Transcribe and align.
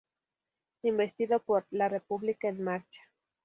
Investido 0.81 1.37
por 1.43 1.67
"¡La 1.69 1.87
República 1.87 2.47
En 2.47 2.63
Marcha! 2.63 3.03